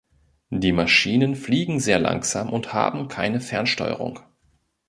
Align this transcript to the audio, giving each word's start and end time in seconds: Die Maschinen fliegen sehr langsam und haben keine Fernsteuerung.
Die 0.49 0.71
Maschinen 0.71 1.35
fliegen 1.35 1.79
sehr 1.79 1.99
langsam 1.99 2.51
und 2.51 2.73
haben 2.73 3.07
keine 3.07 3.39
Fernsteuerung. 3.39 4.19